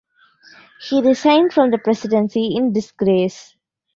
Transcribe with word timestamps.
He 0.89 0.99
resigned 0.99 1.53
from 1.53 1.69
the 1.69 1.77
presidency 1.77 2.55
in 2.55 2.73
disgrace. 2.73 3.55